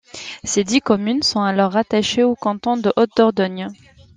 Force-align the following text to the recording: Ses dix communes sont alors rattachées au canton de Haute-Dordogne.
Ses 0.43 0.63
dix 0.63 0.81
communes 0.81 1.21
sont 1.21 1.41
alors 1.41 1.73
rattachées 1.73 2.23
au 2.23 2.33
canton 2.33 2.75
de 2.75 2.91
Haute-Dordogne. 2.97 3.67